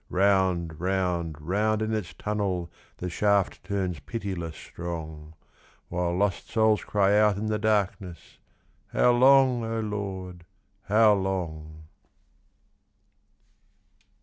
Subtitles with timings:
[0.09, 5.35] Round, round, round in its tunnel The shaft turns pitiless strong,
[5.89, 8.39] While lost souls cry out in the darkness:
[8.87, 10.43] "How long, O Lord,
[10.85, 11.83] how long?"